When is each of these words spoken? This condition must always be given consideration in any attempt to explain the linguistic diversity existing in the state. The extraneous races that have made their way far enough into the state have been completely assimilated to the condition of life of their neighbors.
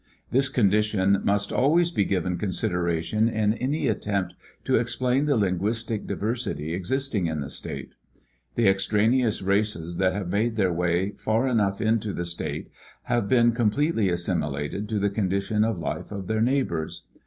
This 0.31 0.49
condition 0.49 1.21
must 1.23 1.53
always 1.53 1.91
be 1.91 2.05
given 2.05 2.39
consideration 2.39 3.29
in 3.29 3.53
any 3.53 3.85
attempt 3.87 4.33
to 4.65 4.73
explain 4.75 5.25
the 5.25 5.37
linguistic 5.37 6.07
diversity 6.07 6.73
existing 6.73 7.27
in 7.27 7.39
the 7.41 7.51
state. 7.51 7.93
The 8.55 8.67
extraneous 8.67 9.43
races 9.43 9.97
that 9.97 10.13
have 10.13 10.29
made 10.31 10.55
their 10.55 10.73
way 10.73 11.11
far 11.11 11.47
enough 11.47 11.81
into 11.81 12.13
the 12.13 12.25
state 12.25 12.71
have 13.03 13.29
been 13.29 13.51
completely 13.51 14.09
assimilated 14.09 14.89
to 14.89 14.97
the 14.97 15.11
condition 15.11 15.63
of 15.63 15.77
life 15.77 16.11
of 16.11 16.25
their 16.25 16.41
neighbors. 16.41 17.03